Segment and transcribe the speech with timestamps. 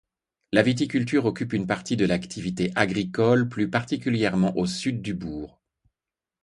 [0.51, 5.61] La viticulture occupe une partie de l'activité agricole, plus particulièrement au sud du bourg.